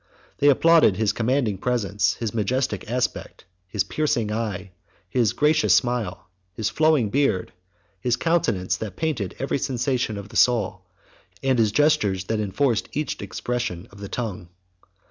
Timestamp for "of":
10.17-10.29, 13.91-13.99